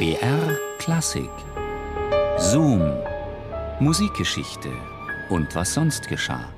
[0.00, 1.28] BR Klassik
[2.38, 2.80] Zoom
[3.80, 4.72] Musikgeschichte
[5.28, 6.48] und was sonst geschah.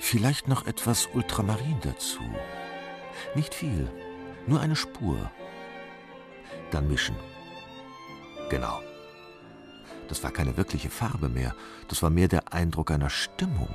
[0.00, 2.22] Vielleicht noch etwas Ultramarin dazu.
[3.34, 3.90] Nicht viel,
[4.46, 5.30] nur eine Spur.
[6.70, 7.16] Dann mischen.
[8.48, 8.80] Genau.
[10.12, 11.54] Das war keine wirkliche Farbe mehr,
[11.88, 13.70] das war mehr der Eindruck einer Stimmung.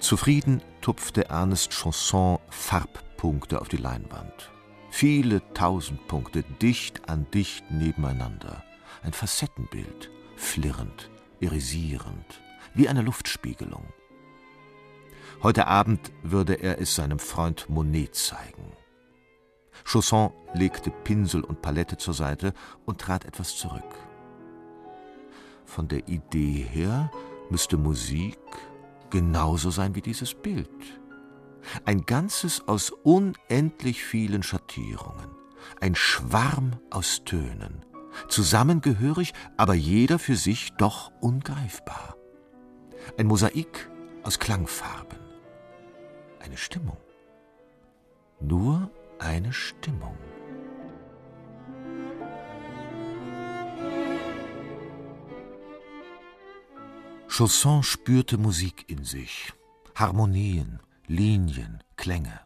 [0.00, 4.50] Zufrieden tupfte Ernest Chanson Farbpunkte auf die Leinwand.
[4.90, 8.64] Viele tausend Punkte, dicht an dicht nebeneinander.
[9.04, 12.40] Ein Facettenbild, flirrend, irisierend,
[12.74, 13.86] wie eine Luftspiegelung.
[15.44, 18.72] Heute Abend würde er es seinem Freund Monet zeigen.
[19.84, 22.54] Chausson legte Pinsel und Palette zur Seite
[22.86, 23.84] und trat etwas zurück.
[25.64, 27.10] Von der Idee her
[27.50, 28.38] müsste Musik
[29.10, 30.68] genauso sein wie dieses Bild.
[31.84, 35.30] Ein Ganzes aus unendlich vielen Schattierungen,
[35.80, 37.84] ein Schwarm aus Tönen,
[38.28, 42.16] zusammengehörig, aber jeder für sich doch ungreifbar.
[43.16, 43.90] Ein Mosaik
[44.24, 45.22] aus Klangfarben
[46.42, 46.98] eine Stimmung.
[48.40, 50.16] Nur eine Stimmung.
[57.34, 59.54] Chausson spürte Musik in sich,
[59.94, 62.40] Harmonien, Linien, Klänge.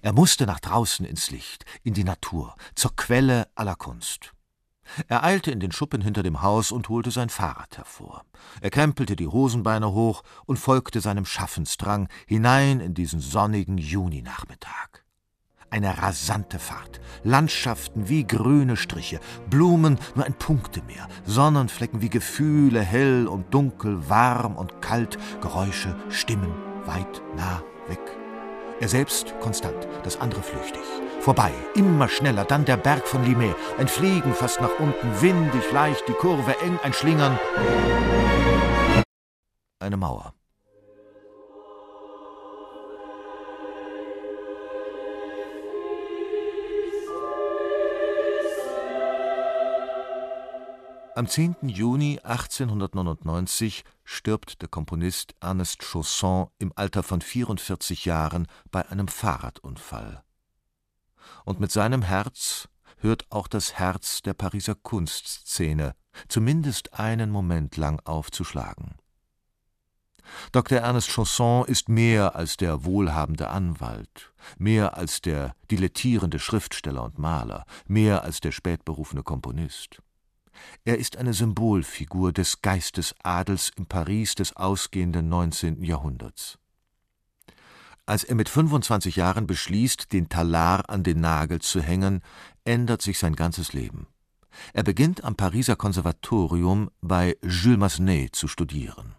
[0.00, 4.32] Er musste nach draußen ins Licht, in die Natur, zur Quelle aller Kunst.
[5.06, 8.24] Er eilte in den Schuppen hinter dem Haus und holte sein Fahrrad hervor.
[8.62, 15.03] Er krempelte die Hosenbeine hoch und folgte seinem Schaffensdrang hinein in diesen sonnigen Juninachmittag.
[15.74, 19.18] Eine rasante Fahrt, Landschaften wie grüne Striche,
[19.50, 26.54] Blumen nur ein Punktemeer, Sonnenflecken wie Gefühle, hell und dunkel, warm und kalt, Geräusche, Stimmen,
[26.84, 27.98] weit, nah, weg.
[28.78, 30.84] Er selbst konstant, das andere flüchtig.
[31.18, 33.52] Vorbei, immer schneller, dann der Berg von Limay.
[33.76, 37.36] Ein Fliegen fast nach unten, windig, leicht, die Kurve eng, ein Schlingern.
[39.80, 40.34] Eine Mauer.
[51.16, 51.68] Am 10.
[51.68, 60.24] Juni 1899 stirbt der Komponist Ernest Chausson im Alter von 44 Jahren bei einem Fahrradunfall.
[61.44, 65.94] Und mit seinem Herz hört auch das Herz der Pariser Kunstszene
[66.26, 68.96] zumindest einen Moment lang aufzuschlagen.
[70.50, 70.78] Dr.
[70.78, 77.66] Ernest Chausson ist mehr als der wohlhabende Anwalt, mehr als der dilettierende Schriftsteller und Maler,
[77.86, 80.00] mehr als der spätberufene Komponist.
[80.84, 85.82] Er ist eine Symbolfigur des Geistesadels im Paris des ausgehenden 19.
[85.82, 86.58] Jahrhunderts.
[88.06, 92.22] Als er mit 25 Jahren beschließt, den Talar an den Nagel zu hängen,
[92.64, 94.06] ändert sich sein ganzes Leben.
[94.72, 99.14] Er beginnt am Pariser Konservatorium bei Jules Massenet zu studieren.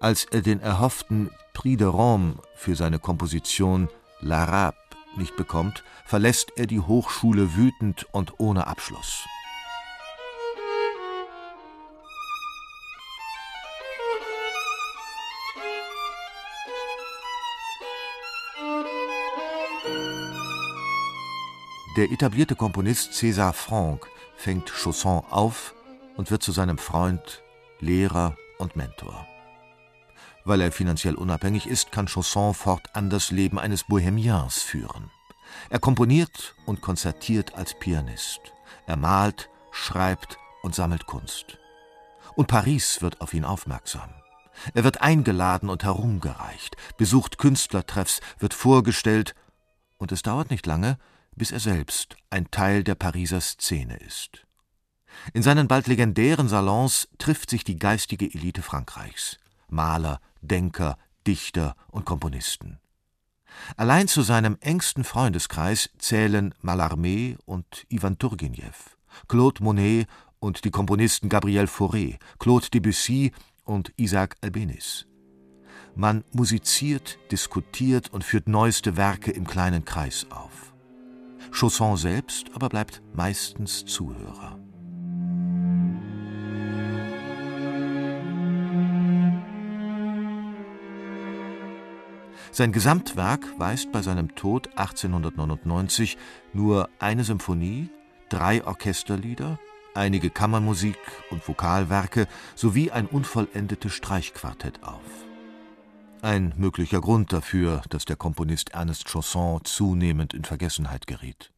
[0.00, 3.88] Als er den erhofften Prix de Rome für seine Komposition
[4.20, 4.74] L'Arabe
[5.16, 9.24] nicht bekommt, verlässt er die Hochschule wütend und ohne Abschluss.
[21.98, 25.74] Der etablierte Komponist César Franck fängt Chausson auf
[26.16, 27.42] und wird zu seinem Freund,
[27.80, 29.26] Lehrer und Mentor.
[30.44, 35.10] Weil er finanziell unabhängig ist, kann Chausson fortan das Leben eines Bohemians führen.
[35.70, 38.42] Er komponiert und konzertiert als Pianist.
[38.86, 41.58] Er malt, schreibt und sammelt Kunst.
[42.36, 44.10] Und Paris wird auf ihn aufmerksam.
[44.72, 49.34] Er wird eingeladen und herumgereicht, besucht Künstlertreffs, wird vorgestellt,
[49.96, 50.96] und es dauert nicht lange,
[51.38, 54.46] bis er selbst ein Teil der Pariser Szene ist.
[55.32, 59.38] In seinen bald legendären Salons trifft sich die geistige Elite Frankreichs
[59.68, 62.78] Maler, Denker, Dichter und Komponisten.
[63.76, 68.96] Allein zu seinem engsten Freundeskreis zählen Mallarmé und Ivan Turgenev,
[69.26, 70.06] Claude Monet
[70.38, 73.32] und die Komponisten Gabriel Fauré, Claude Debussy
[73.64, 75.04] und Isaac Albéniz.
[75.94, 80.67] Man musiziert, diskutiert und führt neueste Werke im kleinen Kreis auf.
[81.52, 84.58] Chausson selbst aber bleibt meistens Zuhörer.
[92.50, 96.16] Sein Gesamtwerk weist bei seinem Tod 1899
[96.52, 97.88] nur eine Symphonie,
[98.30, 99.58] drei Orchesterlieder,
[99.94, 100.98] einige Kammermusik
[101.30, 105.27] und Vokalwerke sowie ein unvollendetes Streichquartett auf.
[106.20, 111.52] Ein möglicher Grund dafür, dass der Komponist Ernest Chausson zunehmend in Vergessenheit geriet.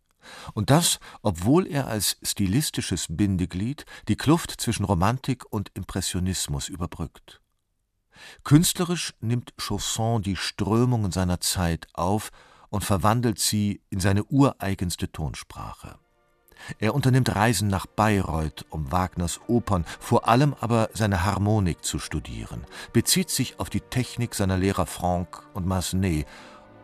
[0.52, 7.40] Und das, obwohl er als stilistisches Bindeglied die Kluft zwischen Romantik und Impressionismus überbrückt.
[8.44, 12.30] Künstlerisch nimmt Chausson die Strömungen seiner Zeit auf
[12.68, 15.98] und verwandelt sie in seine ureigenste Tonsprache.
[16.78, 22.64] Er unternimmt Reisen nach Bayreuth, um Wagners Opern, vor allem aber seine Harmonik zu studieren,
[22.92, 26.26] bezieht sich auf die Technik seiner Lehrer Franck und Massenet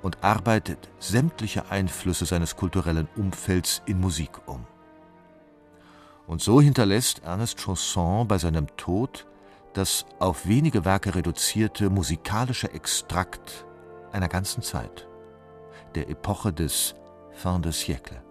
[0.02, 4.66] und arbeitet sämtliche Einflüsse seines kulturellen Umfelds in Musik um.
[6.26, 9.26] Und so hinterlässt Ernest Chausson bei seinem Tod
[9.74, 13.66] das auf wenige Werke reduzierte musikalische Extrakt
[14.10, 15.06] einer ganzen Zeit,
[15.94, 16.94] der Epoche des
[17.32, 18.25] Fin de siècle.